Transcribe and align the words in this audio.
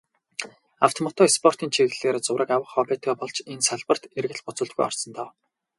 Авто, 0.85 0.99
мото 1.03 1.23
спортын 1.37 1.69
чиглэлээр 1.75 2.17
зураг 2.25 2.49
авах 2.55 2.71
хоббитой 2.73 3.15
болж, 3.19 3.37
энэ 3.51 3.63
салбарт 3.67 4.03
эргэлт 4.17 4.45
буцалтгүй 4.45 4.83
орсон 4.89 5.09
доо. 5.17 5.29